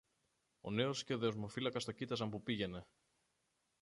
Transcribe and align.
Ο 0.61 0.71
νέος 0.71 1.03
και 1.03 1.13
ο 1.13 1.17
δεσμοφύλακας 1.17 1.85
το 1.85 1.91
κοίταζαν 1.91 2.29
που 2.29 2.43
πήγαινε. 2.43 2.87